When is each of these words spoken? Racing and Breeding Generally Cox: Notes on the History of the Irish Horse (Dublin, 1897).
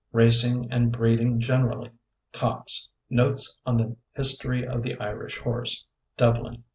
Racing 0.13 0.69
and 0.71 0.91
Breeding 0.91 1.39
Generally 1.39 1.91
Cox: 2.33 2.89
Notes 3.11 3.59
on 3.67 3.77
the 3.77 3.95
History 4.15 4.65
of 4.67 4.81
the 4.81 4.95
Irish 4.99 5.37
Horse 5.37 5.85
(Dublin, 6.17 6.63
1897). 6.63 6.63